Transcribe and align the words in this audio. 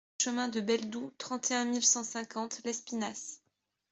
CHEMIN 0.17 0.47
DE 0.49 0.61
BELDOU, 0.63 1.11
trente 1.19 1.51
et 1.51 1.55
un 1.55 1.65
mille 1.65 1.85
cent 1.85 2.03
cinquante 2.03 2.63
Lespinasse 2.65 3.39